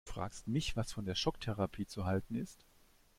[0.03, 2.65] Du fragst mich, was von der Schocktherapie zu halten ist?